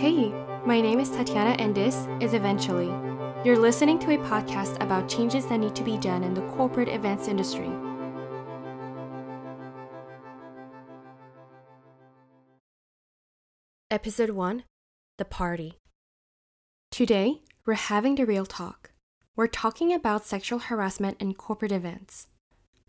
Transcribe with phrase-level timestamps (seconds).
[0.00, 0.32] Hey,
[0.64, 2.86] my name is Tatiana and this is Eventually.
[3.44, 6.88] You're listening to a podcast about changes that need to be done in the corporate
[6.88, 7.70] events industry.
[13.90, 14.62] Episode 1
[15.18, 15.76] The Party.
[16.90, 18.92] Today, we're having the real talk.
[19.36, 22.26] We're talking about sexual harassment in corporate events.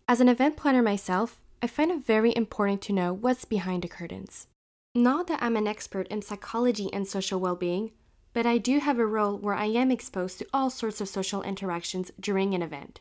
[0.08, 3.88] As an event planner myself, I find it very important to know what's behind the
[3.88, 4.46] curtains.
[4.94, 7.92] Not that I'm an expert in psychology and social well being,
[8.34, 11.42] but I do have a role where I am exposed to all sorts of social
[11.42, 13.00] interactions during an event.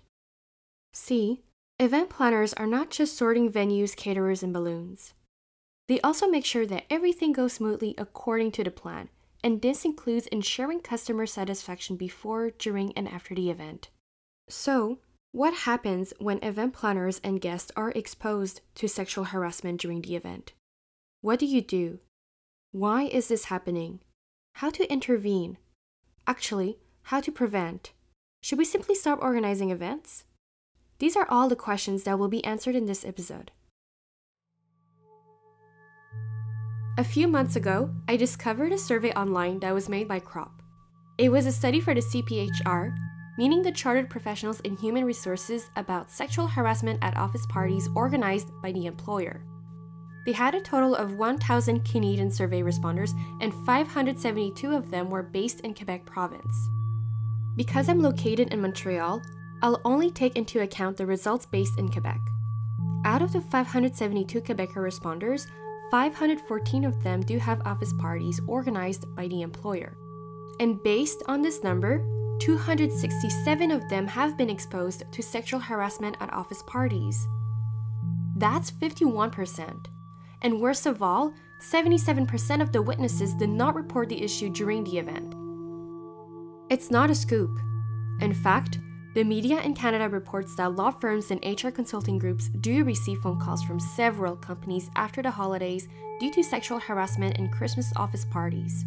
[0.93, 1.43] See,
[1.79, 5.13] event planners are not just sorting venues, caterers, and balloons.
[5.87, 9.09] They also make sure that everything goes smoothly according to the plan,
[9.43, 13.89] and this includes ensuring customer satisfaction before, during, and after the event.
[14.47, 14.99] So,
[15.33, 20.53] what happens when event planners and guests are exposed to sexual harassment during the event?
[21.23, 21.99] What do you do?
[22.71, 23.99] Why is this happening?
[24.55, 25.59] How to intervene?
[26.25, 27.91] Actually, how to prevent?
[28.41, 30.23] Should we simply stop organizing events?
[30.97, 33.51] These are all the questions that will be answered in this episode.
[36.97, 40.63] A few months ago, I discovered a survey online that was made by CROP.
[41.19, 42.95] It was a study for the CPHR,
[43.37, 48.71] meaning the Chartered Professionals in Human Resources, about sexual harassment at office parties organized by
[48.71, 49.43] the employer.
[50.25, 55.61] They had a total of 1,000 Canadian survey responders, and 572 of them were based
[55.61, 56.69] in Quebec province.
[57.55, 59.21] Because I'm located in Montreal,
[59.61, 62.19] I'll only take into account the results based in Quebec.
[63.03, 65.47] Out of the 572 Quebecer responders,
[65.89, 69.97] 514 of them do have office parties organized by the employer.
[70.59, 72.05] And based on this number,
[72.39, 77.27] 267 of them have been exposed to sexual harassment at office parties.
[78.35, 79.87] That's 51%.
[80.41, 84.97] And worst of all, 77% of the witnesses did not report the issue during the
[84.97, 85.35] event.
[86.69, 87.51] It's not a scoop.
[88.21, 88.79] In fact,
[89.13, 93.39] the media in Canada reports that law firms and HR consulting groups do receive phone
[93.39, 95.87] calls from several companies after the holidays
[96.19, 98.85] due to sexual harassment in Christmas office parties.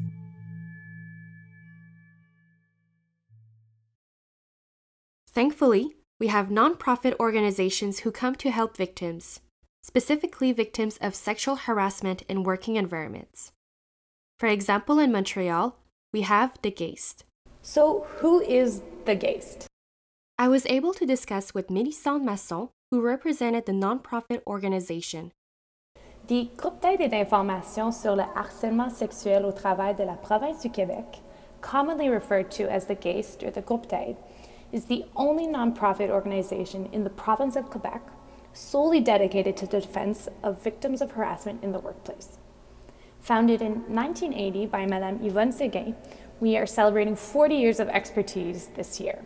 [5.28, 9.40] Thankfully, we have nonprofit organizations who come to help victims
[9.84, 13.52] specifically victims of sexual harassment in working environments.
[14.38, 15.76] For example, in Montreal,
[16.10, 17.24] we have the GAIHST.
[17.60, 19.66] So, who is the GAIHST?
[20.38, 25.32] I was able to discuss with Mélisande Masson, who represented the nonprofit organization.
[26.28, 30.70] The Groupe d'aide et d'information sur le harcèlement sexuel au travail de la province du
[30.70, 31.20] Québec,
[31.60, 34.16] commonly referred to as the GAIHST or the Groupe d'aide,
[34.72, 38.00] is the only nonprofit organization in the province of Quebec
[38.54, 42.38] solely dedicated to the defense of victims of harassment in the workplace.
[43.20, 45.94] Founded in 1980 by Madame Yvonne Seguin,
[46.40, 49.24] we are celebrating 40 years of expertise this year.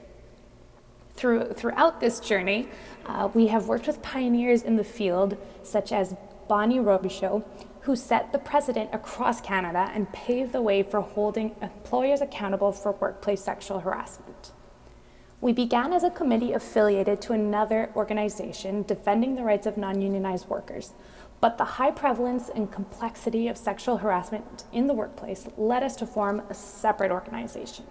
[1.14, 2.68] Through, throughout this journey,
[3.06, 6.16] uh, we have worked with pioneers in the field, such as
[6.48, 7.44] Bonnie Robichaud,
[7.82, 12.92] who set the precedent across Canada and paved the way for holding employers accountable for
[12.92, 14.52] workplace sexual harassment.
[15.40, 20.48] We began as a committee affiliated to another organization defending the rights of non unionized
[20.48, 20.94] workers,
[21.40, 26.06] but the high prevalence and complexity of sexual harassment in the workplace led us to
[26.06, 27.84] form a separate organization.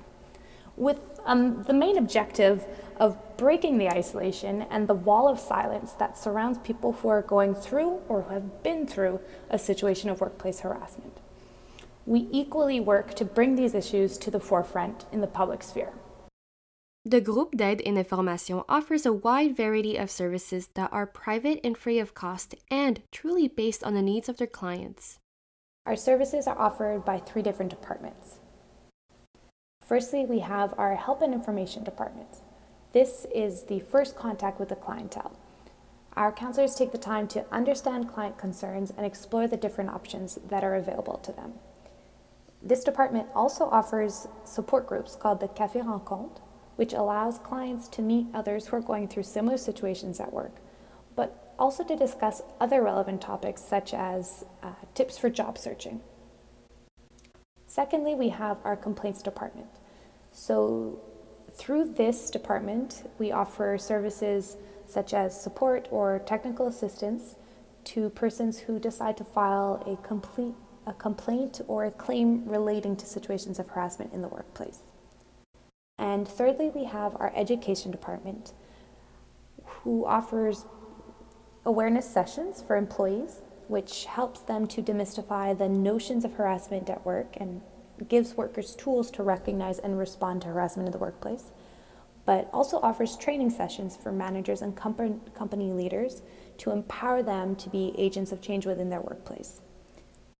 [0.75, 2.65] With um, the main objective
[2.97, 7.55] of breaking the isolation and the wall of silence that surrounds people who are going
[7.55, 11.17] through or who have been through a situation of workplace harassment.
[12.05, 15.93] We equally work to bring these issues to the forefront in the public sphere.
[17.07, 21.77] The Groupe d'aide et d'information offers a wide variety of services that are private and
[21.77, 25.17] free of cost and truly based on the needs of their clients.
[25.85, 28.39] Our services are offered by three different departments.
[29.81, 32.41] Firstly, we have our help and information department.
[32.91, 35.31] This is the first contact with the clientele.
[36.17, 40.65] Our counselors take the time to understand client concerns and explore the different options that
[40.65, 41.53] are available to them.
[42.61, 46.41] This department also offers support groups called the Café Rencontre,
[46.77, 50.55] which allows clients to meet others who are going through similar situations at work,
[51.15, 56.01] but also to discuss other relevant topics such as uh, tips for job searching.
[57.65, 59.67] Secondly, we have our complaints department.
[60.31, 61.01] So,
[61.51, 67.35] through this department, we offer services such as support or technical assistance
[67.85, 70.53] to persons who decide to file a complete
[70.85, 74.79] a complaint or a claim relating to situations of harassment in the workplace.
[76.17, 78.51] And thirdly, we have our education department,
[79.63, 80.65] who offers
[81.63, 87.37] awareness sessions for employees, which helps them to demystify the notions of harassment at work
[87.39, 87.61] and
[88.07, 91.51] gives workers tools to recognize and respond to harassment in the workplace,
[92.25, 96.23] but also offers training sessions for managers and company leaders
[96.57, 99.61] to empower them to be agents of change within their workplace.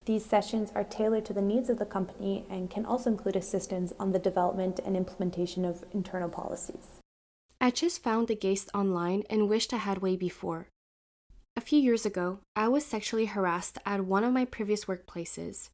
[0.07, 3.91] These sessions are tailored to the needs of the company and can also include assistance
[3.99, 7.01] on the development and implementation of internal policies.
[7.59, 10.69] I just found the GAIHST online and wished I had way before.
[11.57, 15.71] A few years ago, I was sexually harassed at one of my previous workplaces.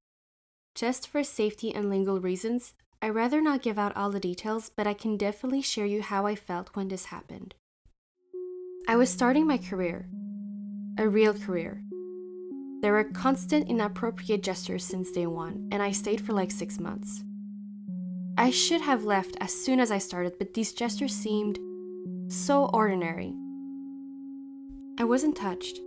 [0.73, 4.87] Just for safety and legal reasons, I rather not give out all the details, but
[4.87, 7.53] I can definitely share you how I felt when this happened.
[8.87, 10.07] I was starting my career,
[10.97, 11.82] a real career.
[12.83, 17.23] There were constant inappropriate gestures since day one, and I stayed for like six months.
[18.37, 21.59] I should have left as soon as I started, but these gestures seemed
[22.27, 23.33] so ordinary.
[24.99, 25.79] I wasn't touched,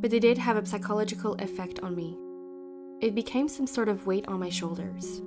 [0.00, 2.18] but they did have a psychological effect on me.
[3.00, 5.22] It became some sort of weight on my shoulders.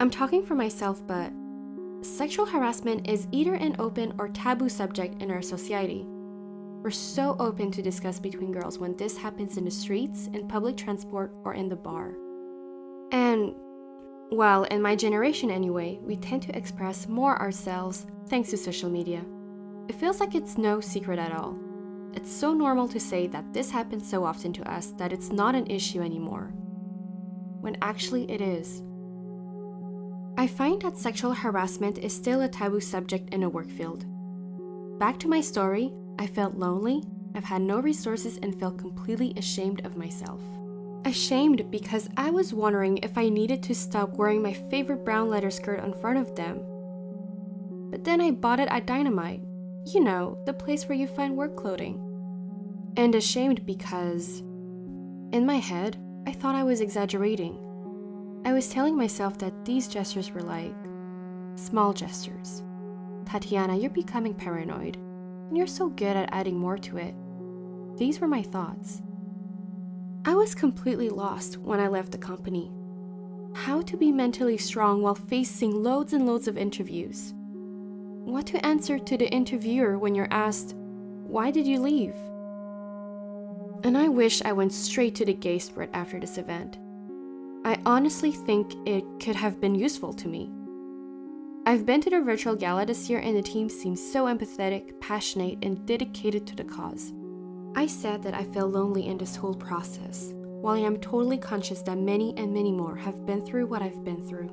[0.00, 1.32] I'm talking for myself, but
[2.00, 6.04] sexual harassment is either an open or taboo subject in our society.
[6.82, 10.76] We're so open to discuss between girls when this happens in the streets, in public
[10.76, 12.14] transport, or in the bar.
[13.12, 13.54] And,
[14.32, 19.24] well, in my generation anyway, we tend to express more ourselves thanks to social media.
[19.88, 21.56] It feels like it's no secret at all.
[22.14, 25.54] It's so normal to say that this happens so often to us that it's not
[25.54, 26.52] an issue anymore,
[27.60, 28.82] when actually it is.
[30.36, 34.04] I find that sexual harassment is still a taboo subject in a work field.
[34.98, 37.02] Back to my story, I felt lonely,
[37.34, 40.40] I've had no resources, and felt completely ashamed of myself.
[41.04, 45.50] Ashamed because I was wondering if I needed to stop wearing my favorite brown leather
[45.50, 46.60] skirt in front of them.
[47.90, 49.42] But then I bought it at Dynamite
[49.86, 52.00] you know, the place where you find work clothing.
[52.96, 54.40] And ashamed because,
[55.32, 57.58] in my head, I thought I was exaggerating.
[58.44, 60.74] I was telling myself that these gestures were like
[61.56, 62.62] small gestures.
[63.24, 64.98] Tatiana, you're becoming paranoid,
[65.48, 67.14] and you're so good at adding more to it.
[67.98, 69.02] These were my thoughts.
[70.24, 72.70] I was completely lost when I left the company.
[73.54, 77.34] How to be mentally strong while facing loads and loads of interviews
[78.24, 82.14] what to answer to the interviewer when you're asked, Why did you leave?
[83.84, 86.78] And I wish I went straight to the gay spread after this event.
[87.64, 90.52] I honestly think it could have been useful to me.
[91.64, 95.58] I've been to the virtual gala this year and the team seems so empathetic, passionate,
[95.62, 97.12] and dedicated to the cause.
[97.76, 101.80] I said that I felt lonely in this whole process, while I am totally conscious
[101.82, 104.50] that many and many more have been through what I've been through.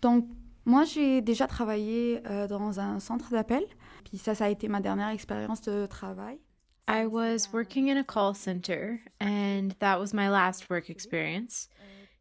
[0.00, 0.26] Donc,
[0.64, 3.64] moi, j'ai déjà travaillé euh, dans un centre d'appel.
[4.04, 6.38] Puis ça, ça a été ma dernière expérience de travail.
[6.86, 11.68] I was working in a call center, and that was my last work experience.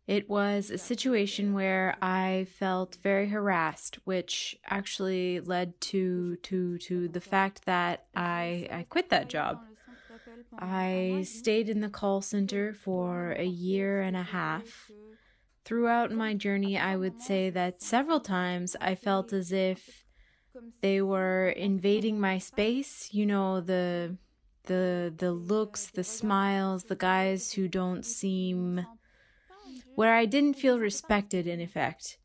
[0.07, 7.07] It was a situation where I felt very harassed, which actually led to to to
[7.07, 9.59] the fact that I I quit that job.
[10.57, 14.89] I stayed in the call center for a year and a half
[15.65, 20.05] Throughout my journey, I would say that several times I felt as if
[20.81, 24.17] they were invading my space, you know, the
[24.65, 28.85] the the looks, the smiles, the guys who don't seem
[29.95, 32.17] where I didn't feel respected in effect.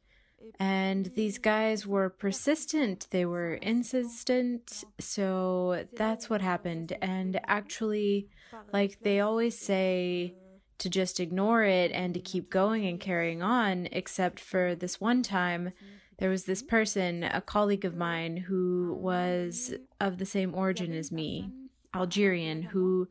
[0.58, 6.96] And these guys were persistent, they were insistent, so that's what happened.
[7.00, 8.28] And actually,
[8.72, 10.34] like they always say,
[10.80, 15.22] to just ignore it and to keep going and carrying on, except for this one
[15.22, 15.72] time.
[16.18, 21.12] There was this person, a colleague of mine, who was of the same origin as
[21.12, 21.50] me,
[21.94, 23.08] Algerian, who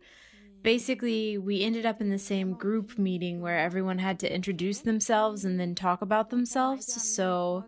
[0.64, 5.46] basically we ended up in the same group meeting where everyone had to introduce themselves
[5.46, 7.02] and then talk about themselves.
[7.04, 7.66] So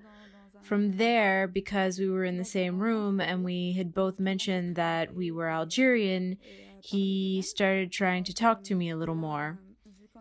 [0.61, 5.13] from there, because we were in the same room and we had both mentioned that
[5.13, 6.37] we were Algerian,
[6.79, 9.59] he started trying to talk to me a little more.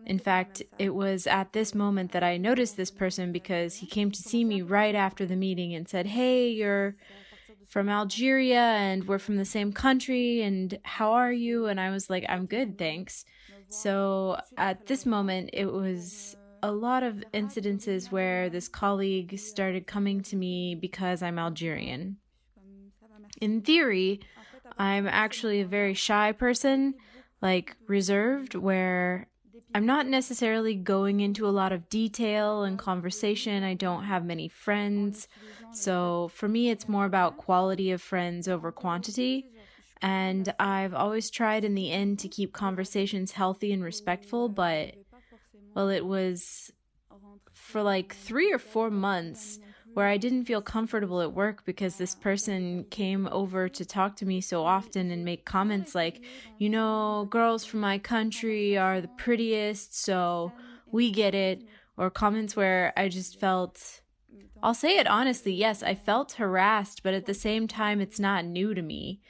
[0.07, 4.11] In fact, it was at this moment that I noticed this person because he came
[4.11, 6.97] to see me right after the meeting and said, Hey, you're
[7.71, 11.67] from Algeria and we're from the same country and how are you?
[11.67, 13.25] And I was like, I'm good, thanks.
[13.69, 20.21] So at this moment, it was a lot of incidences where this colleague started coming
[20.23, 22.17] to me because I'm Algerian.
[23.41, 24.21] In theory,
[24.77, 26.95] I'm actually a very shy person,
[27.41, 29.29] like reserved, where
[29.75, 33.63] I'm not necessarily going into a lot of detail and conversation.
[33.63, 35.29] I don't have many friends.
[35.73, 39.47] So for me, it's more about quality of friends over quantity.
[40.03, 44.95] And I've always tried in the end to keep conversations healthy and respectful, but
[45.75, 46.73] well, it was
[47.53, 49.61] for like three or four months
[49.95, 54.27] where I didn't feel comfortable at work because this person came over to talk to
[54.27, 56.23] me so often and make comments like,
[56.59, 60.53] you know, girls from my country are the prettiest, so
[60.93, 61.63] we get it.
[61.97, 64.01] Or comments where I just felt,
[64.63, 68.45] I'll say it honestly, yes, I felt harassed, but at the same time, it's not
[68.45, 69.21] new to me.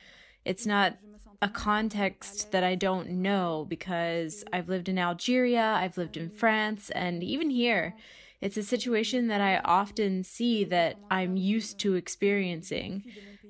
[0.45, 0.99] It's not
[1.43, 6.91] a context that I don't know because I've lived in Algeria, I've lived in France,
[6.91, 7.97] and even here,
[8.41, 13.05] it's a situation that I often see that I'm used to experiencing.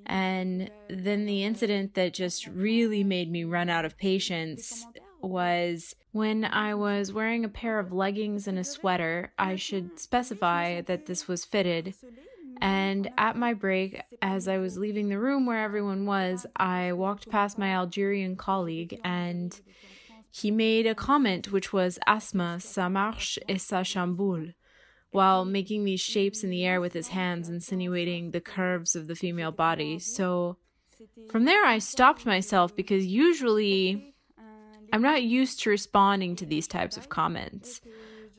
[0.06, 4.84] And then the incident that just really made me run out of patience
[5.22, 9.32] was when I was wearing a pair of leggings and a sweater.
[9.38, 11.94] I should specify that this was fitted.
[12.60, 17.30] And at my break, as I was leaving the room where everyone was, I walked
[17.30, 19.58] past my Algerian colleague and
[20.32, 24.54] he made a comment which was Asma, ça marche et ça chamboule
[25.10, 29.16] while making these shapes in the air with his hands, insinuating the curves of the
[29.16, 29.98] female body.
[29.98, 30.56] So
[31.30, 34.14] from there, I stopped myself because usually
[34.92, 37.80] I'm not used to responding to these types of comments,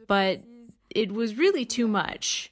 [0.07, 0.41] but
[0.89, 2.51] it was really too much.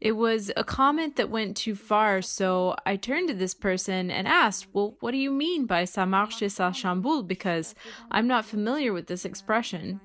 [0.00, 4.26] It was a comment that went too far, so I turned to this person and
[4.26, 7.26] asked, Well, what do you mean by ça marche ça chamboule?
[7.26, 7.74] Because
[8.10, 10.00] I'm not familiar with this expression.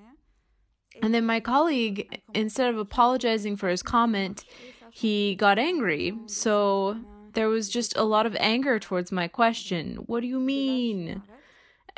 [1.02, 4.46] And then my colleague, instead of apologizing for his comment,
[4.92, 6.18] he got angry.
[6.26, 6.98] So
[7.34, 9.98] there was just a lot of anger towards my question.
[10.06, 11.22] What do you mean?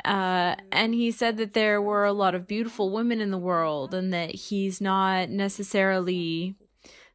[0.04, 3.94] Uh, and he said that there were a lot of beautiful women in the world
[3.94, 6.54] and that he's not necessarily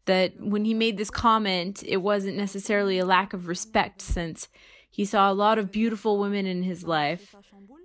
[0.05, 4.49] that when he made this comment it wasn't necessarily a lack of respect since
[4.89, 7.33] he saw a lot of beautiful women in his life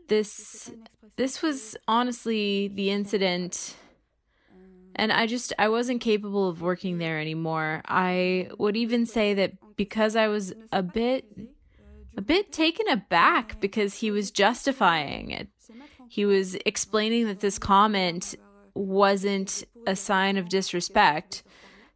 [0.08, 0.72] this
[1.14, 3.76] this was honestly the incident
[4.98, 7.82] and I just I wasn't capable of working there anymore.
[7.86, 11.24] I would even say that because I was a bit
[12.16, 15.48] a bit taken aback because he was justifying it.
[16.08, 18.34] He was explaining that this comment
[18.74, 21.44] wasn't a sign of disrespect.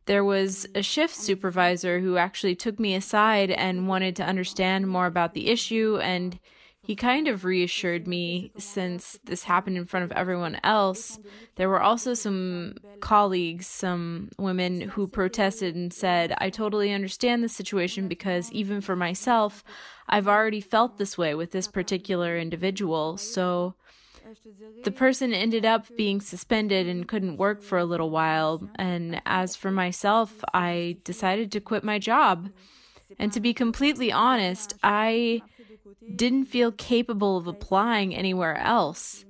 [0.07, 5.07] There was a shift supervisor who actually took me aside and wanted to understand more
[5.07, 6.39] about the issue and
[6.85, 11.21] he kind of reassured me since this happened in front of everyone else.
[11.55, 17.49] There were also some colleagues, some women who protested and said, I totally understand the
[17.49, 19.63] situation because even for myself,
[20.09, 23.17] I've already felt this way with this particular individual.
[23.17, 23.75] So
[24.83, 28.69] the person ended up being suspended and couldn't work for a little while.
[28.75, 32.51] And as for myself, I decided to quit my job.
[33.21, 35.43] And to be completely honest, I
[36.17, 39.25] didn't feel capable of applying anywhere else.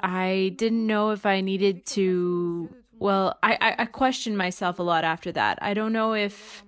[0.00, 2.68] I didn't know if I needed to.
[2.98, 5.58] Well, I, I, I questioned myself a lot after that.
[5.62, 6.64] I don't know if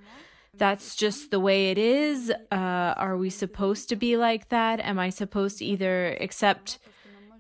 [0.54, 2.30] that's just the way it is.
[2.50, 4.80] Uh, are we supposed to be like that?
[4.80, 6.78] Am I supposed to either accept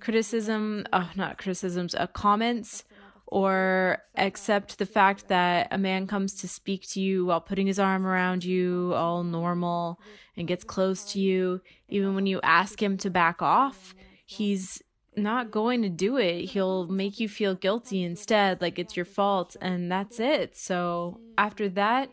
[0.00, 2.84] criticism, uh, not criticisms, uh, comments,
[3.26, 7.78] or accept the fact that a man comes to speak to you while putting his
[7.78, 10.00] arm around you, all normal,
[10.36, 14.82] and gets close to you, even when you ask him to back off, he's
[15.16, 16.46] not going to do it.
[16.50, 20.56] He'll make you feel guilty instead, like it's your fault, and that's it.
[20.56, 22.10] So after that,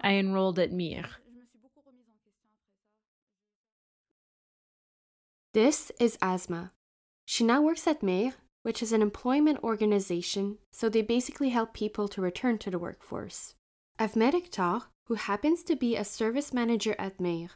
[0.00, 1.08] I enrolled at MIRE.
[5.52, 6.72] This is Asma.
[7.24, 12.08] She now works at MIRE, which is an employment organization, so they basically help people
[12.08, 13.54] to return to the workforce.
[13.98, 17.50] I've met Hector, who happens to be a service manager at MIRE.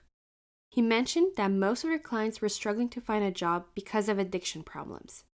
[0.71, 4.19] He mentioned that most of her clients were struggling to find a job because of
[4.19, 5.25] addiction problems.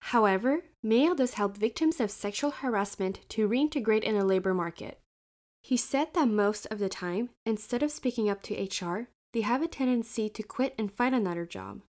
[0.00, 5.00] However, MIRE does help victims of sexual harassment to reintegrate in the labor market.
[5.62, 9.62] He said that most of the time, instead of speaking up to HR, they have
[9.62, 11.82] a tendency to quit and find another job,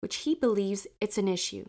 [0.00, 1.68] which he believes it's an issue.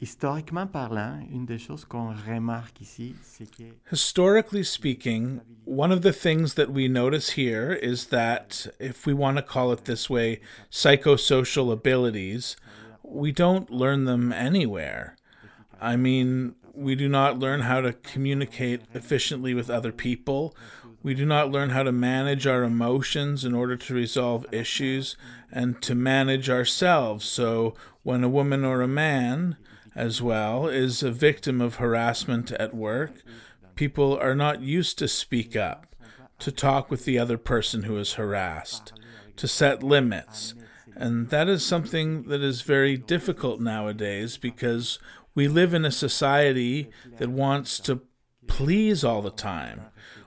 [0.00, 3.62] Historiquement parlant, une des choses qu'on remarque ici, c'est que.
[3.90, 9.36] Historically speaking, one of the things that we notice here is that, if we want
[9.36, 12.56] to call it this way, psychosocial abilities,
[13.04, 15.16] we don't learn them anywhere.
[15.80, 20.56] I mean, we do not learn how to communicate efficiently with other people.
[21.02, 25.16] We do not learn how to manage our emotions in order to resolve issues
[25.52, 27.24] and to manage ourselves.
[27.26, 29.56] So, when a woman or a man
[29.94, 33.22] as well is a victim of harassment at work.
[33.74, 35.94] People are not used to speak up,
[36.38, 38.92] to talk with the other person who is harassed,
[39.36, 40.54] to set limits,
[40.96, 44.98] And that is something that is very difficult nowadays because
[45.34, 48.02] we live in a society that wants to
[48.46, 49.86] please all the time.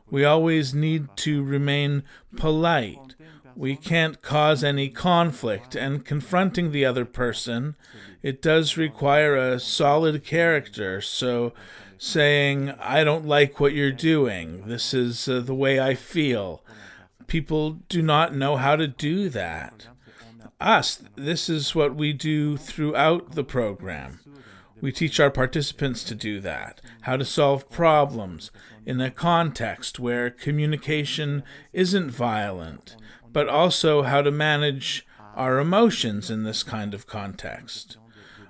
[0.09, 2.03] We always need to remain
[2.36, 3.15] polite.
[3.57, 7.75] We can't cause any conflict, and confronting the other person,
[8.21, 11.01] it does require a solid character.
[11.01, 11.53] So,
[11.97, 16.63] saying, I don't like what you're doing, this is uh, the way I feel,
[17.25, 19.87] people do not know how to do that.
[20.61, 24.19] Us, this is what we do throughout the program.
[24.79, 28.51] We teach our participants to do that, how to solve problems
[28.85, 31.41] in a context where communication
[31.73, 32.95] isn't violent,
[33.31, 35.05] but also how to manage
[35.36, 37.98] our emotions in this kind of context.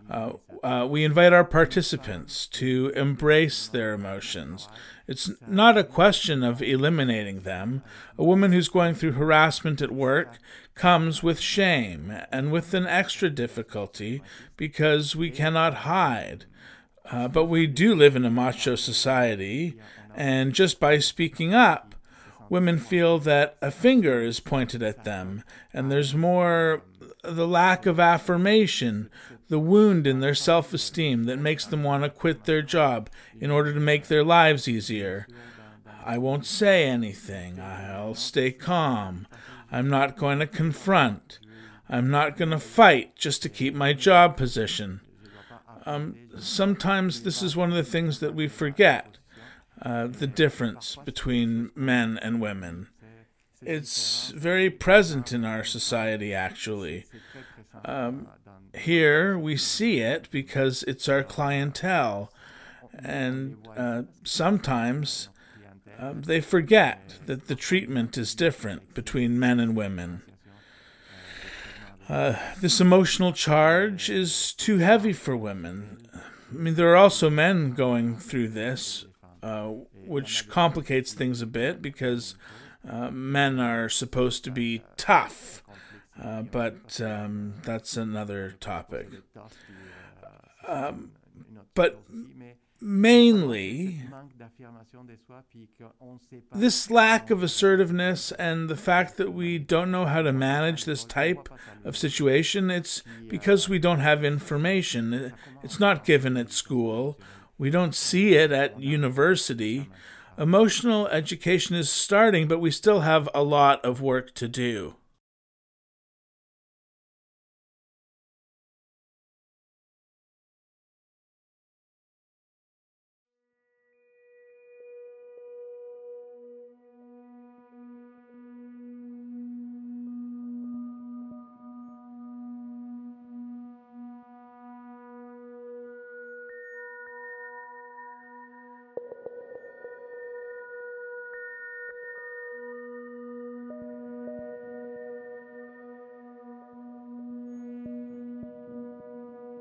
[0.10, 4.70] Uh, uh, we invite our participants to embrace their emotions.
[5.06, 7.84] It's not a question of eliminating them.
[8.18, 10.38] A woman who's going through harassment at work
[10.76, 14.22] comes with shame and with an extra difficulty
[14.56, 16.46] because we cannot hide.
[17.10, 19.78] Uh, but we do live in a macho society,
[20.16, 21.96] and just by speaking up,
[22.50, 26.84] women feel that a finger is pointed at them, and there's more
[27.24, 29.10] the lack of affirmation,
[29.50, 33.52] the wound in their self esteem that makes them want to quit their job in
[33.52, 35.28] order to make their lives easier.
[36.06, 37.60] I won't say anything.
[37.60, 39.28] I'll stay calm.
[39.72, 41.40] I'm not going to confront.
[41.90, 45.02] I'm not going to fight just to keep my job position.
[45.86, 49.17] Um, sometimes this is one of the things that we forget
[49.82, 52.88] uh, the difference between men and women.
[53.62, 57.06] It's very present in our society, actually.
[57.86, 58.28] Um,
[58.76, 62.32] here we see it because it's our clientele,
[62.94, 65.30] and uh, sometimes
[66.00, 70.22] um, they forget that the treatment is different between men and women.
[72.08, 75.98] Uh, this emotional charge is too heavy for women.
[76.50, 79.06] I mean, there are also men going through this,
[79.48, 79.74] uh,
[80.06, 82.36] which complicates things a bit because
[82.90, 85.64] uh, men are supposed to be tough,
[86.22, 89.08] uh, but um, that's another topic.
[90.68, 91.12] Um,
[91.76, 92.02] but
[92.82, 94.02] mainly,
[96.54, 101.04] this lack of assertiveness and the fact that we don't know how to manage this
[101.06, 101.48] type
[101.86, 105.34] of situation, it's because we don't have information.
[105.64, 107.18] It's not given at school.
[107.58, 109.90] We don't see it at university.
[110.38, 114.96] Emotional education is starting, but we still have a lot of work to do.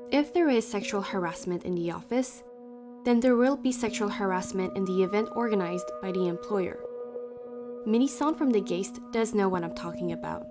[0.09, 2.41] If there is sexual harassment in the office,
[3.03, 6.79] then there will be sexual harassment in the event organized by the employer.
[7.85, 10.45] Mélisande from the GAIHST does know what I'm talking about.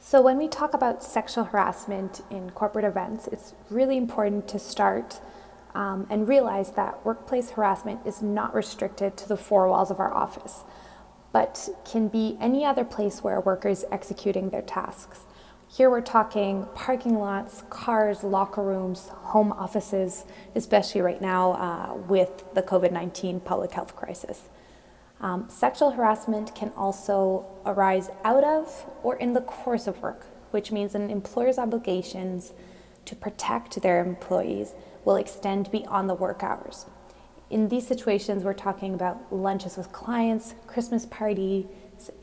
[0.00, 5.20] So, when we talk about sexual harassment in corporate events, it's really important to start
[5.74, 10.14] um, and realize that workplace harassment is not restricted to the four walls of our
[10.14, 10.64] office
[11.36, 15.20] but can be any other place where a worker is executing their tasks.
[15.68, 22.42] Here we're talking parking lots, cars, locker rooms, home offices, especially right now uh, with
[22.54, 24.48] the COVID 19 public health crisis.
[25.20, 30.72] Um, sexual harassment can also arise out of or in the course of work, which
[30.72, 32.54] means an employer's obligations
[33.04, 34.72] to protect their employees
[35.04, 36.86] will extend beyond the work hours
[37.48, 41.66] in these situations, we're talking about lunches with clients, Christmas parties,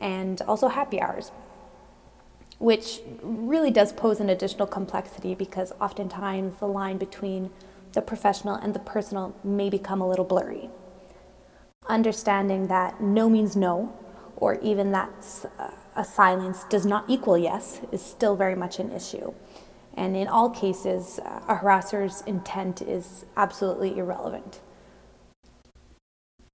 [0.00, 1.32] and also happy hours,
[2.58, 7.50] which really does pose an additional complexity because oftentimes the line between
[7.92, 10.68] the professional and the personal may become a little blurry.
[11.86, 13.96] Understanding that no means no,
[14.36, 15.10] or even that
[15.58, 19.32] uh, a silence does not equal yes, is still very much an issue.
[19.96, 24.60] And in all cases, uh, a harasser's intent is absolutely irrelevant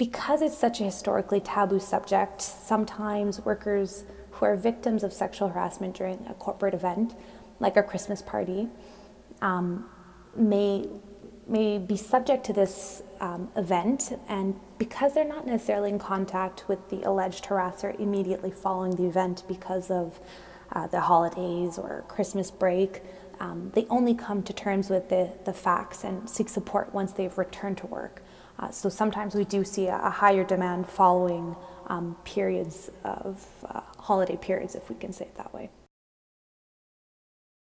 [0.01, 5.95] because it's such a historically taboo subject, sometimes workers who are victims of sexual harassment
[5.95, 7.15] during a corporate event,
[7.59, 8.67] like a Christmas party,
[9.43, 9.85] um,
[10.35, 10.89] may
[11.47, 16.89] may be subject to this um, event, and because they're not necessarily in contact with
[16.89, 20.19] the alleged harasser immediately following the event because of
[20.73, 23.03] uh, the holidays or Christmas break,
[23.39, 27.37] um, they only come to terms with the, the facts and seek support once they've
[27.37, 28.23] returned to work.
[28.61, 33.81] Uh, so sometimes we do see a, a higher demand following um, periods of uh,
[33.99, 35.70] holiday periods, if we can say it that way.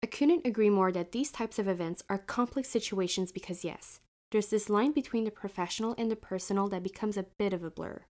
[0.03, 4.49] I couldn't agree more that these types of events are complex situations because, yes, there's
[4.49, 8.05] this line between the professional and the personal that becomes a bit of a blur.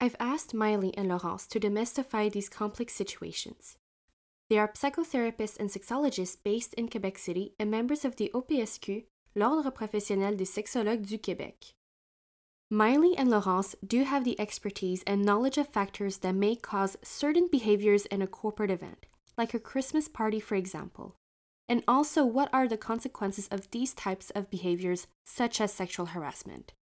[0.00, 3.76] I've asked Maïli and Laurence to demystify these complex situations.
[4.48, 9.72] They are psychotherapists and sexologists based in Quebec City and members of the OPSQ, l'Ordre
[9.72, 11.74] professionnel des sexologues du Québec.
[12.70, 17.48] Maïli and Laurence do have the expertise and knowledge of factors that may cause certain
[17.50, 19.06] behaviors in a corporate event,
[19.38, 21.16] like a Christmas party, for example,
[21.66, 26.74] and also what are the consequences of these types of behaviors, such as sexual harassment.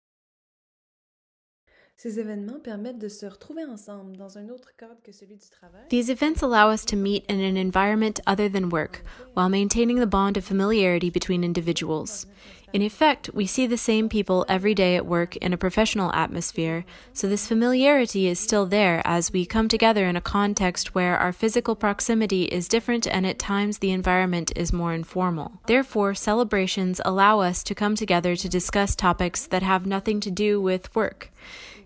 [1.98, 5.82] Ces événements permettent de se retrouver ensemble dans un autre cadre que celui du travail.
[5.90, 9.02] These events allow us to meet in an environment other than work,
[9.34, 12.28] while maintaining the bond of familiarity between individuals.
[12.74, 16.84] In effect, we see the same people every day at work in a professional atmosphere,
[17.14, 21.32] so this familiarity is still there as we come together in a context where our
[21.32, 25.54] physical proximity is different and at times the environment is more informal.
[25.68, 30.60] Therefore, celebrations allow us to come together to discuss topics that have nothing to do
[30.60, 31.32] with work.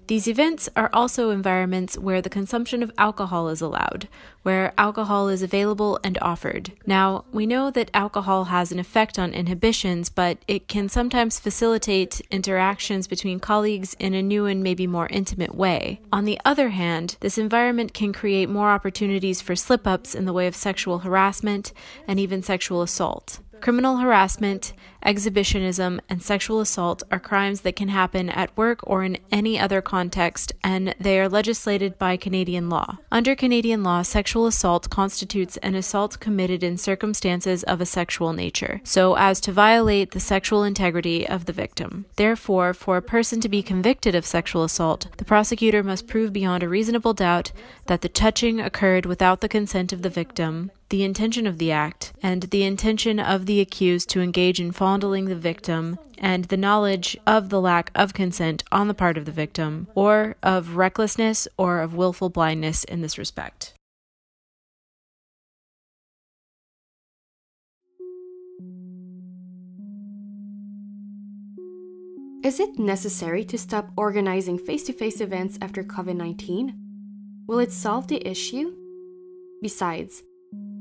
[0.09, 4.07] These events are also environments where the consumption of alcohol is allowed,
[4.41, 6.71] where alcohol is available and offered.
[6.87, 12.21] Now, we know that alcohol has an effect on inhibitions, but it can sometimes facilitate
[12.31, 16.01] interactions between colleagues in a new and maybe more intimate way.
[16.11, 20.33] On the other hand, this environment can create more opportunities for slip ups in the
[20.33, 21.71] way of sexual harassment
[22.07, 23.41] and even sexual assault.
[23.61, 29.17] Criminal harassment, exhibitionism, and sexual assault are crimes that can happen at work or in
[29.31, 32.97] any other context, and they are legislated by Canadian law.
[33.11, 38.81] Under Canadian law, sexual assault constitutes an assault committed in circumstances of a sexual nature,
[38.83, 42.05] so as to violate the sexual integrity of the victim.
[42.15, 46.63] Therefore, for a person to be convicted of sexual assault, the prosecutor must prove beyond
[46.63, 47.51] a reasonable doubt
[47.85, 52.13] that the touching occurred without the consent of the victim, the intention of the act,
[52.21, 57.15] and the intention of the accused to engage in fondling the victim, and the knowledge
[57.27, 61.79] of the lack of consent on the part of the victim, or of recklessness or
[61.79, 63.73] of willful blindness in this respect.
[72.41, 76.73] Is it necessary to stop organizing face to face events after COVID 19?
[77.45, 78.73] Will it solve the issue?
[79.61, 80.23] Besides,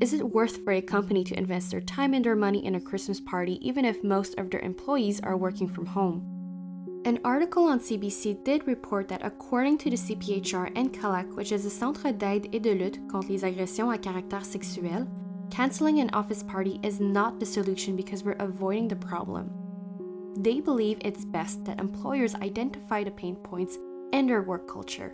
[0.00, 2.80] is it worth for a company to invest their time and their money in a
[2.80, 7.02] Christmas party even if most of their employees are working from home?
[7.04, 11.64] An article on CBC did report that according to the CPHR and CALAC, which is
[11.64, 15.08] a Centre d'aide et de lutte contre les agressions à caractère sexuel,
[15.50, 19.50] canceling an office party is not the solution because we're avoiding the problem.
[20.37, 23.78] They believe it's best that employers identify the pain points
[24.12, 25.12] in their work culture.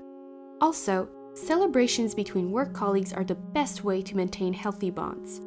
[0.61, 5.41] Also, Celebrations between work colleagues are the best way to maintain healthy bonds.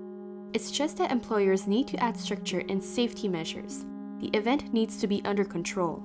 [0.51, 3.85] It's just that employers need to add structure and safety measures.
[4.19, 6.03] The event needs to be under control.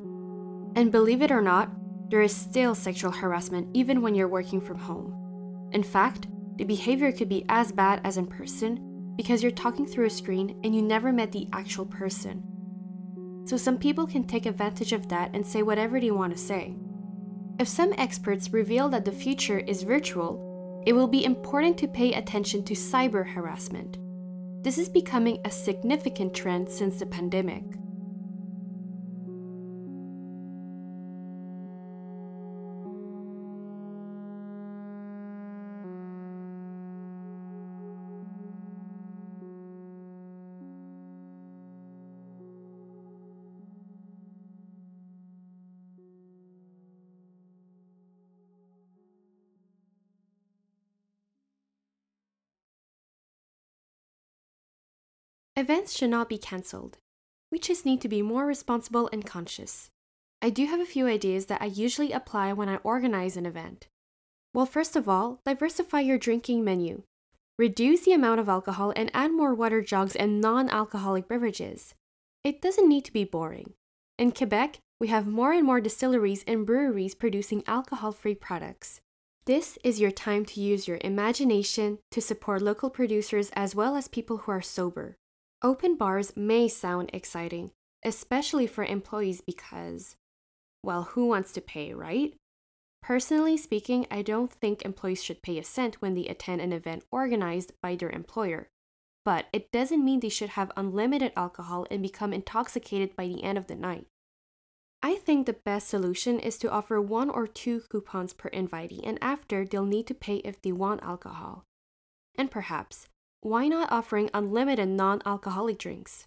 [0.76, 1.68] And believe it or not,
[2.10, 5.70] there is still sexual harassment even when you're working from home.
[5.72, 10.06] In fact, the behavior could be as bad as in person because you're talking through
[10.06, 12.44] a screen and you never met the actual person.
[13.46, 16.76] So some people can take advantage of that and say whatever they want to say.
[17.62, 22.12] If some experts reveal that the future is virtual, it will be important to pay
[22.12, 23.98] attention to cyber harassment.
[24.64, 27.62] This is becoming a significant trend since the pandemic.
[55.62, 56.98] Events should not be cancelled.
[57.52, 59.90] We just need to be more responsible and conscious.
[60.42, 63.86] I do have a few ideas that I usually apply when I organize an event.
[64.52, 67.04] Well, first of all, diversify your drinking menu.
[67.60, 71.94] Reduce the amount of alcohol and add more water jugs and non alcoholic beverages.
[72.42, 73.74] It doesn't need to be boring.
[74.18, 79.00] In Quebec, we have more and more distilleries and breweries producing alcohol free products.
[79.44, 84.08] This is your time to use your imagination to support local producers as well as
[84.08, 85.18] people who are sober.
[85.64, 87.70] Open bars may sound exciting,
[88.04, 90.16] especially for employees because,
[90.82, 92.34] well, who wants to pay, right?
[93.00, 97.04] Personally speaking, I don't think employees should pay a cent when they attend an event
[97.12, 98.70] organized by their employer.
[99.24, 103.56] But it doesn't mean they should have unlimited alcohol and become intoxicated by the end
[103.56, 104.08] of the night.
[105.00, 109.16] I think the best solution is to offer one or two coupons per invitee, and
[109.22, 111.64] after, they'll need to pay if they want alcohol.
[112.36, 113.08] And perhaps,
[113.42, 116.26] why not offering unlimited non alcoholic drinks?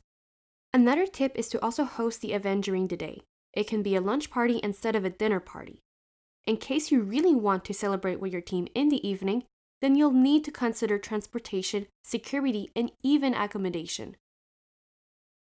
[0.73, 3.21] Another tip is to also host the event during the day.
[3.53, 5.79] It can be a lunch party instead of a dinner party.
[6.45, 9.45] In case you really want to celebrate with your team in the evening,
[9.81, 14.17] then you'll need to consider transportation, security, and even accommodation.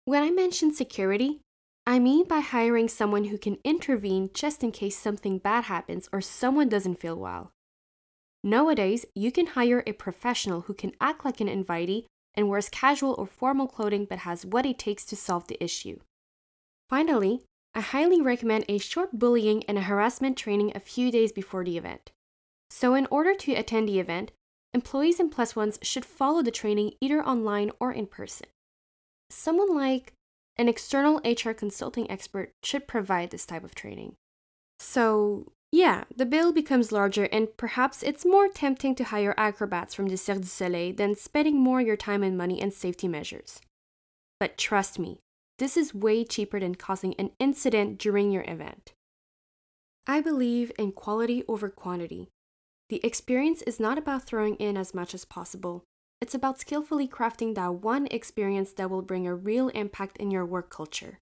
[0.06, 1.40] When I mention security,
[1.86, 6.22] I mean by hiring someone who can intervene just in case something bad happens or
[6.22, 7.52] someone doesn't feel well.
[8.44, 13.14] Nowadays, you can hire a professional who can act like an invitee and wears casual
[13.18, 15.98] or formal clothing but has what it takes to solve the issue.
[16.88, 17.42] Finally,
[17.74, 22.10] I highly recommend a short bullying and harassment training a few days before the event.
[22.70, 24.32] So, in order to attend the event,
[24.72, 28.46] employees and plus ones should follow the training either online or in person.
[29.30, 30.12] Someone like
[30.56, 34.14] an external HR consulting expert should provide this type of training.
[34.78, 40.06] So, yeah, the bill becomes larger, and perhaps it's more tempting to hire acrobats from
[40.06, 43.60] the Cirque du Soleil than spending more your time and money and safety measures.
[44.40, 45.18] But trust me,
[45.58, 48.92] this is way cheaper than causing an incident during your event.
[50.06, 52.30] I believe in quality over quantity.
[52.88, 55.84] The experience is not about throwing in as much as possible.
[56.22, 60.46] It's about skillfully crafting that one experience that will bring a real impact in your
[60.46, 61.18] work culture.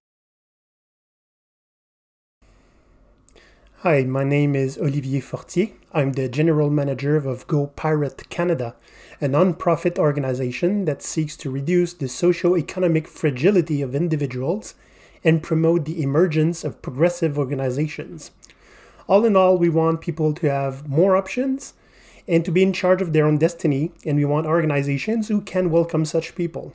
[3.81, 5.67] Hi, my name is Olivier Fortier.
[5.93, 8.75] I'm the General Manager of Go Pirate Canada,
[9.21, 14.73] a non-profit organization that seeks to reduce the socio-economic fragility of individuals
[15.23, 18.31] and promote the emergence of progressive organizations.
[19.05, 21.75] All in all, we want people to have more options
[22.27, 25.69] and to be in charge of their own destiny, and we want organizations who can
[25.69, 26.73] welcome such people.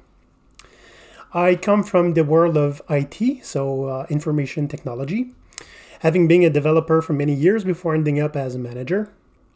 [1.35, 5.33] I come from the world of IT, so uh, information technology
[6.03, 9.09] having been a developer for many years before ending up as a manager.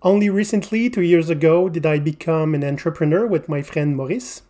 [0.02, 4.42] Only recently, two years ago, did I become an entrepreneur with my friend Maurice.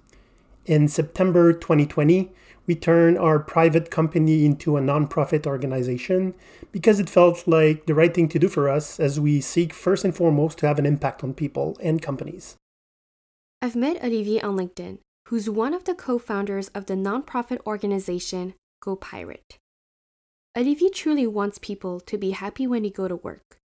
[0.66, 2.30] In September 2020,
[2.66, 6.34] we turned our private company into a nonprofit organization
[6.70, 10.04] because it felt like the right thing to do for us as we seek first
[10.04, 12.56] and foremost to have an impact on people and companies.
[13.62, 18.52] I've met Olivier on LinkedIn, who's one of the co founders of the nonprofit organization
[18.82, 19.56] Go Pirate.
[20.56, 23.58] Olivier truly wants people to be happy when they go to work.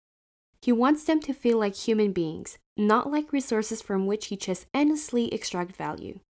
[0.62, 4.66] He wants them to feel like human beings, not like resources from which he just
[4.72, 6.20] endlessly extract value.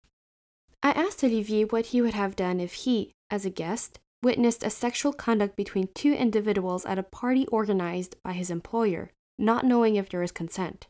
[0.82, 4.70] I asked Olivier what he would have done if he, as a guest, witnessed a
[4.70, 10.08] sexual conduct between two individuals at a party organized by his employer, not knowing if
[10.08, 10.88] there is consent.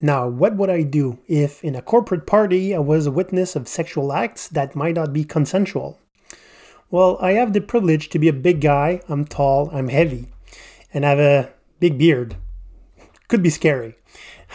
[0.00, 3.66] Now, what would I do if in a corporate party I was a witness of
[3.66, 5.98] sexual acts that might not be consensual?
[6.90, 9.02] Well, I have the privilege to be a big guy.
[9.10, 10.28] I'm tall, I'm heavy,
[10.94, 12.36] and I have a big beard.
[13.28, 13.96] Could be scary.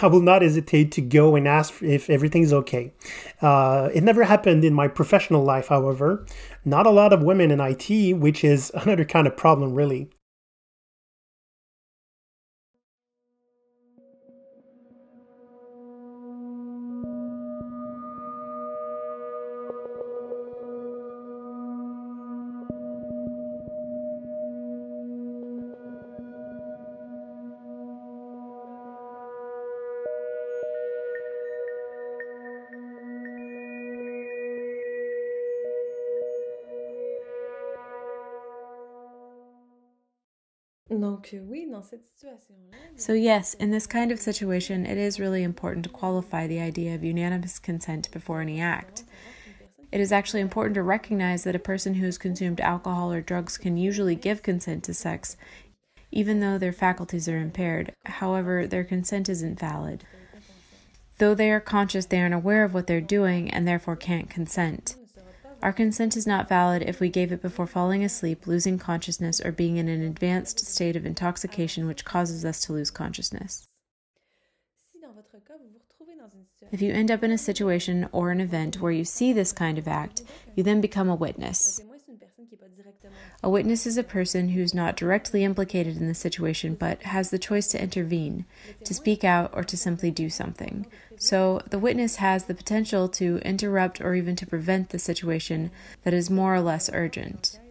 [0.02, 2.92] I will not hesitate to go and ask if everything's okay.
[3.40, 6.26] Uh, it never happened in my professional life, however.
[6.66, 10.10] Not a lot of women in IT, which is another kind of problem, really.
[42.96, 46.94] So, yes, in this kind of situation, it is really important to qualify the idea
[46.96, 49.04] of unanimous consent before any act.
[49.92, 53.58] It is actually important to recognize that a person who has consumed alcohol or drugs
[53.58, 55.38] can usually give consent to sex,
[56.12, 57.94] even though their faculties are impaired.
[58.06, 60.04] However, their consent isn't valid.
[61.20, 64.96] Though they are conscious, they aren't aware of what they're doing and therefore can't consent.
[65.64, 69.54] Our consent is not valid if we gave it before falling asleep, losing consciousness, or
[69.54, 73.66] being in an advanced state of intoxication which causes us to lose consciousness.
[76.74, 79.78] If you end up in a situation or an event where you see this kind
[79.78, 80.24] of act,
[80.54, 81.80] you then become a witness.
[83.42, 87.40] A witness is a person who's not directly implicated in the situation but has the
[87.40, 88.46] choice to intervene,
[88.84, 90.86] to speak out, or to simply do something.
[91.24, 95.72] So the witness has the potential to interrupt or even to prevent the situation
[96.04, 97.62] that is more or less urgent.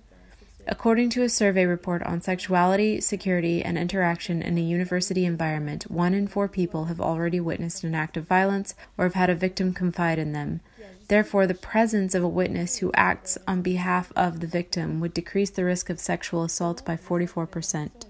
[0.66, 6.14] According to a survey report on sexuality, security, and interaction in a university environment, one
[6.14, 9.74] in four people have already witnessed an act of violence or have had a victim
[9.74, 10.62] confide in them.
[11.08, 15.50] Therefore, the presence of a witness who acts on behalf of the victim would decrease
[15.50, 18.06] the risk of sexual assault by 44%.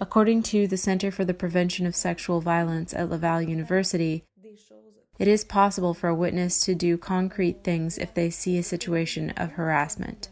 [0.00, 4.24] According to the Center for the Prevention of Sexual Violence at Laval University,
[5.18, 9.30] it is possible for a witness to do concrete things if they see a situation
[9.30, 10.28] of harassment.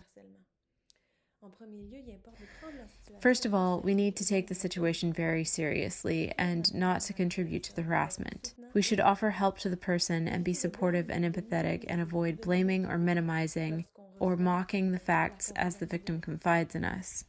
[3.20, 7.62] First of all, we need to take the situation very seriously and not to contribute
[7.62, 8.52] to the harassment.
[8.74, 12.84] We should offer help to the person and be supportive and empathetic and avoid blaming
[12.84, 13.86] or minimizing
[14.18, 17.24] or mocking the facts as the victim confides in us.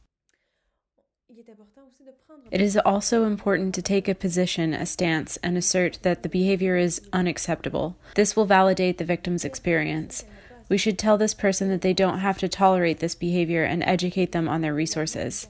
[2.50, 6.76] It is also important to take a position, a stance, and assert that the behavior
[6.76, 7.96] is unacceptable.
[8.14, 10.24] This will validate the victim's experience.
[10.68, 14.32] We should tell this person that they don't have to tolerate this behavior and educate
[14.32, 15.48] them on their resources.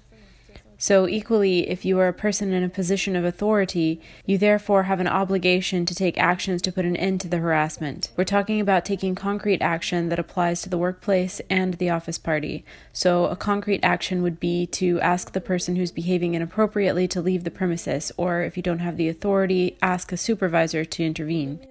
[0.78, 5.00] So, equally, if you are a person in a position of authority, you therefore have
[5.00, 8.10] an obligation to take actions to put an end to the harassment.
[8.14, 12.62] We're talking about taking concrete action that applies to the workplace and the office party.
[12.92, 17.44] So, a concrete action would be to ask the person who's behaving inappropriately to leave
[17.44, 21.66] the premises, or if you don't have the authority, ask a supervisor to intervene.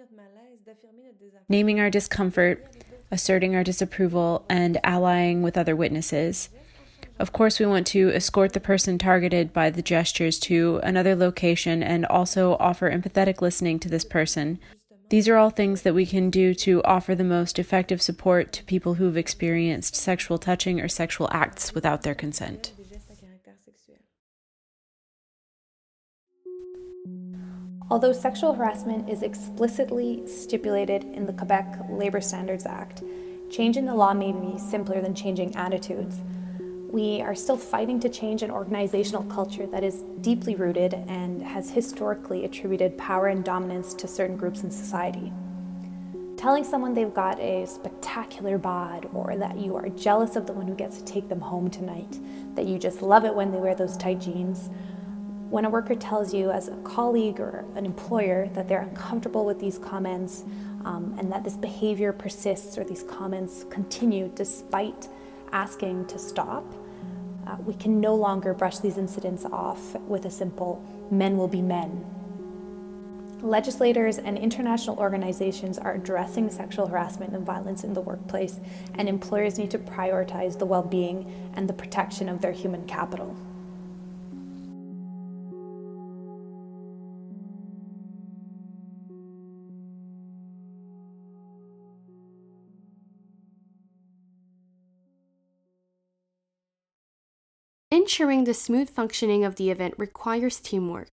[1.48, 2.66] Naming our discomfort,
[3.12, 6.50] asserting our disapproval, and allying with other witnesses.
[7.18, 11.82] Of course, we want to escort the person targeted by the gestures to another location
[11.82, 14.60] and also offer empathetic listening to this person.
[15.10, 18.64] These are all things that we can do to offer the most effective support to
[18.66, 22.74] people who've experienced sexual touching or sexual acts without their consent.
[27.90, 33.04] Although sexual harassment is explicitly stipulated in the Quebec Labor Standards Act,
[33.52, 36.20] change in the law may be simpler than changing attitudes.
[36.96, 41.70] We are still fighting to change an organizational culture that is deeply rooted and has
[41.70, 45.34] historically attributed power and dominance to certain groups in society.
[46.38, 50.70] Telling someone they've got a spectacular bod, or that you are jealous of the one
[50.70, 52.18] who gets to take them home tonight,
[52.56, 54.70] that you just love it when they wear those tight jeans.
[55.50, 59.60] When a worker tells you, as a colleague or an employer, that they're uncomfortable with
[59.60, 60.46] these comments
[60.86, 65.10] um, and that this behavior persists or these comments continue despite
[65.52, 66.66] asking to stop,
[67.48, 71.62] uh, we can no longer brush these incidents off with a simple men will be
[71.62, 72.04] men.
[73.42, 78.60] Legislators and international organizations are addressing sexual harassment and violence in the workplace,
[78.96, 83.36] and employers need to prioritize the well being and the protection of their human capital.
[98.06, 101.10] Ensuring the smooth functioning of the event requires teamwork.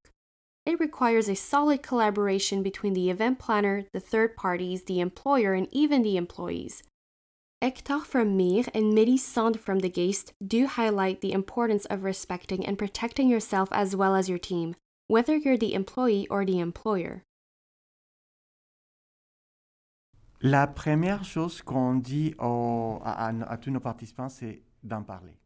[0.67, 5.69] It requires a solid collaboration between the event planner, the third parties, the employer, and
[5.71, 6.83] even the employees.
[7.63, 12.77] Hector from MIRE and Mélisande from the GAIHST do highlight the importance of respecting and
[12.77, 14.77] protecting yourself as well as your team,
[15.09, 17.23] whether you're the employee or the employer.
[20.43, 25.42] La première chose qu'on dit aux, à, à, à tous nos participants, c'est d'en parler.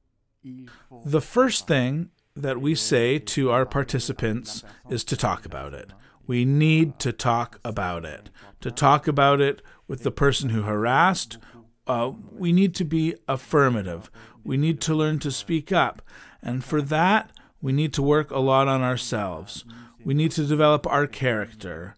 [1.05, 5.91] The first thing that we say to our participants is to talk about it.
[6.27, 8.31] We need to talk about it.
[8.61, 11.39] To talk about it with the person who harassed,
[11.87, 14.11] uh, we need to be affirmative.
[14.45, 16.03] We need to learn to speak up.
[16.43, 17.31] And for that,
[17.63, 19.65] we need to work a lot on ourselves.
[20.05, 21.97] We need to develop our character.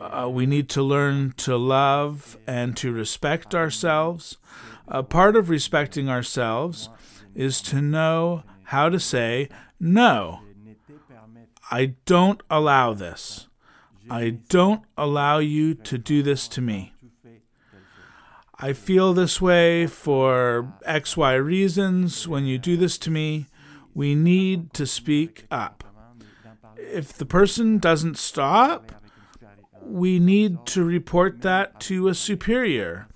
[0.00, 4.36] Uh, we need to learn to love and to respect ourselves.
[4.88, 6.88] A part of respecting ourselves
[7.36, 10.40] is to know how to say, no,
[11.70, 13.48] I don't allow this.
[14.08, 16.94] I don't allow you to do this to me.
[18.58, 22.26] I feel this way for XY reasons.
[22.26, 23.46] When you do this to me,
[23.94, 25.84] we need to speak up.
[26.76, 28.92] If the person doesn't stop,
[29.82, 33.08] we need to report that to a superior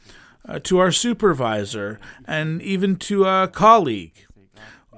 [0.46, 4.26] uh, to our supervisor, and even to a colleague.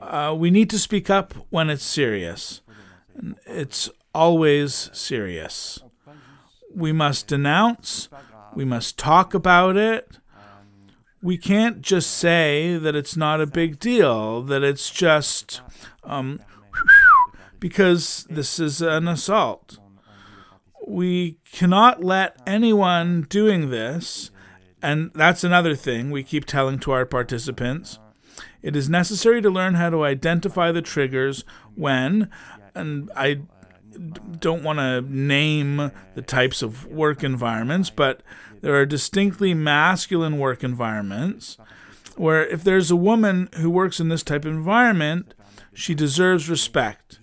[0.01, 2.61] Uh, we need to speak up when it's serious.
[3.47, 5.83] It's always serious.
[6.75, 8.09] We must denounce,
[8.55, 10.19] we must talk about it,
[11.23, 15.63] we can't just say that it's not a big deal, that it's just
[16.03, 16.41] um,
[17.61, 19.79] because this is an assault.
[20.87, 24.32] We cannot let anyone doing this,
[24.83, 27.99] and that's another thing we keep telling to our participants.
[28.63, 32.29] It is necessary to learn how to identify the triggers when,
[32.75, 33.43] and I
[34.39, 38.23] don't want to name the types of work environments, but
[38.61, 41.59] there are distinctly masculine work environments
[42.17, 45.35] where if there's a woman who works in this type of environment,
[45.75, 47.19] she deserves respect.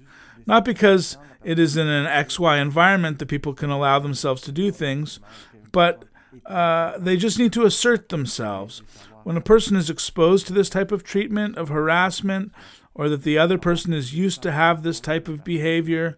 [0.45, 4.71] Not because it is in an XY environment that people can allow themselves to do
[4.71, 5.19] things,
[5.71, 6.05] but
[6.45, 8.81] uh, they just need to assert themselves.
[9.23, 12.51] When a person is exposed to this type of treatment of harassment,
[12.93, 16.17] or that the other person is used to have this type of behavior,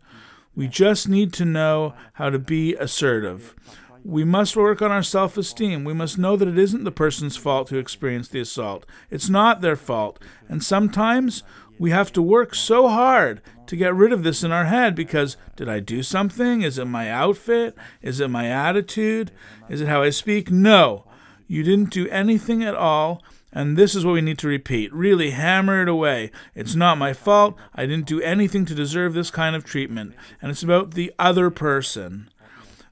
[0.55, 3.55] we just need to know how to be assertive.
[4.03, 5.83] We must work on our self esteem.
[5.83, 8.85] We must know that it isn't the person's fault who experienced the assault.
[9.09, 10.19] It's not their fault.
[10.49, 11.43] And sometimes
[11.77, 15.37] we have to work so hard to get rid of this in our head because
[15.55, 16.61] did I do something?
[16.61, 17.75] Is it my outfit?
[18.01, 19.31] Is it my attitude?
[19.69, 20.51] Is it how I speak?
[20.51, 21.05] No.
[21.47, 23.23] You didn't do anything at all.
[23.53, 24.93] And this is what we need to repeat.
[24.93, 26.31] Really hammer it away.
[26.55, 27.57] It's not my fault.
[27.75, 30.15] I didn't do anything to deserve this kind of treatment.
[30.41, 32.29] And it's about the other person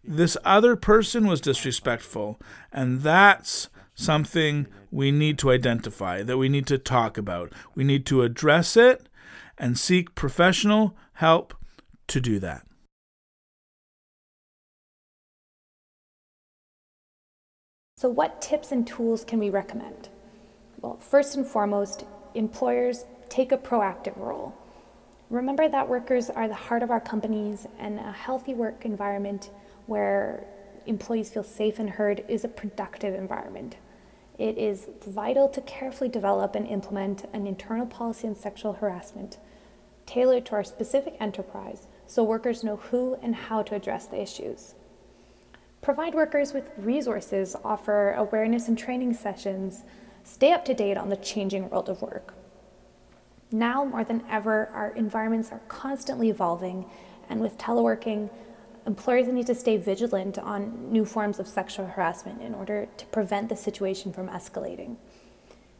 [0.09, 2.41] this other person was disrespectful.
[2.73, 7.53] And that's something we need to identify, that we need to talk about.
[7.75, 9.07] We need to address it
[9.55, 11.53] and seek professional help
[12.07, 12.65] to do that.
[17.97, 20.09] So, what tips and tools can we recommend?
[20.81, 24.55] Well, first and foremost, employers take a proactive role.
[25.29, 29.51] Remember that workers are the heart of our companies, and a healthy work environment
[29.89, 30.45] where
[30.85, 33.75] employees feel safe and heard is a productive environment.
[34.37, 39.37] It is vital to carefully develop and implement an internal policy on sexual harassment
[40.05, 44.73] tailored to our specific enterprise so workers know who and how to address the issues.
[45.81, 49.83] Provide workers with resources, offer awareness and training sessions,
[50.23, 52.33] stay up to date on the changing world of work.
[53.51, 56.85] Now more than ever, our environments are constantly evolving,
[57.29, 58.29] and with teleworking,
[58.85, 63.49] employers need to stay vigilant on new forms of sexual harassment in order to prevent
[63.49, 64.97] the situation from escalating.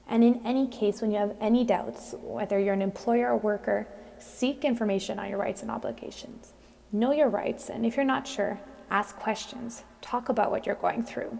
[0.07, 3.87] And in any case, when you have any doubts, whether you're an employer or worker,
[4.17, 6.53] seek information on your rights and obligations.
[6.91, 9.83] Know your rights, and if you're not sure, ask questions.
[10.01, 11.37] Talk about what you're going through.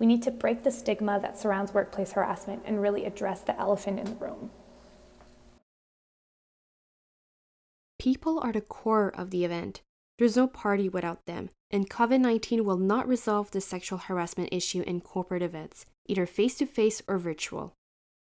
[0.00, 4.00] We need to break the stigma that surrounds workplace harassment and really address the elephant
[4.00, 4.50] in the room.
[8.00, 9.82] People are the core of the event.
[10.22, 14.82] There's no party without them, and COVID 19 will not resolve the sexual harassment issue
[14.82, 17.74] in corporate events, either face to face or virtual.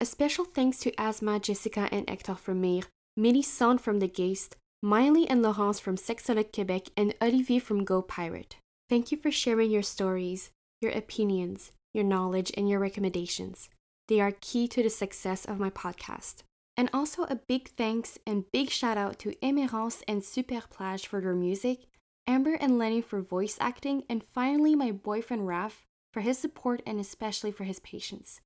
[0.00, 2.84] A special thanks to Asma, Jessica, and Hector from MIRE,
[3.18, 4.52] Mélisande from The GAIHST,
[4.84, 8.54] Maïli and Laurence from Sexologue Quebec, and Olivier from Go Pirate.
[8.88, 13.68] Thank you for sharing your stories, your opinions, your knowledge, and your recommendations.
[14.06, 16.44] They are key to the success of my podcast.
[16.76, 21.34] And also a big thanks and big shout out to Emerence and Superplage for their
[21.34, 21.86] music,
[22.26, 27.00] Amber and Lenny for voice acting, and finally my boyfriend Raf for his support and
[27.00, 28.40] especially for his patience.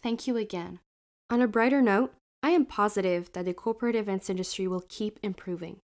[0.00, 0.80] Thank you again.
[1.30, 5.78] On a brighter note, I am positive that the corporate events industry will keep improving.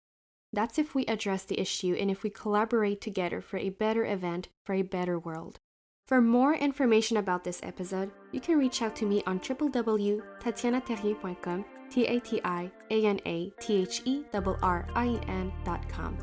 [0.52, 4.48] That's if we address the issue and if we collaborate together for a better event
[4.66, 5.58] for a better world.
[6.06, 12.06] For more information about this episode, you can reach out to me on www.tatianatherrien.com, T
[12.06, 16.16] A T I A N A T H E R R I E N.com.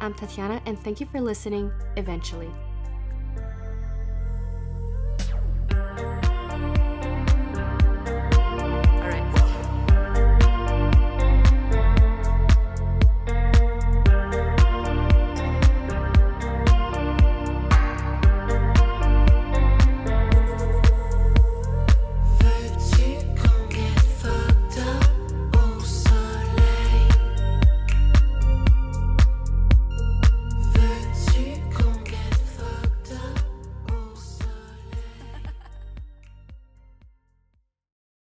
[0.00, 2.50] I'm Tatiana, and thank you for listening eventually.